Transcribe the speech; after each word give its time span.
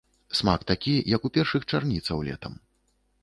Смак 0.37 0.61
такі, 0.71 0.93
як 1.15 1.27
у 1.29 1.31
першых 1.37 1.67
чарніцаў 1.73 2.23
летам. 2.31 2.57